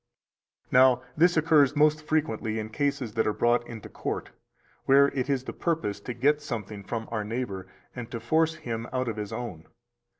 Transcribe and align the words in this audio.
301 0.69 0.73
Now, 1.05 1.11
this 1.15 1.37
occurs 1.37 1.75
most 1.75 2.01
frequently 2.07 2.57
in 2.57 2.69
cases 2.71 3.13
that 3.13 3.27
are 3.27 3.33
brought 3.33 3.67
into 3.67 3.87
court, 3.87 4.31
where 4.85 5.09
it 5.09 5.29
is 5.29 5.43
the 5.43 5.53
purpose 5.53 5.99
to 5.99 6.15
get 6.15 6.41
something 6.41 6.83
from 6.83 7.07
our 7.11 7.23
neighbor 7.23 7.67
and 7.95 8.09
to 8.09 8.19
force 8.19 8.55
him 8.55 8.87
out 8.91 9.07
of 9.07 9.17
his 9.17 9.31
own. 9.31 9.67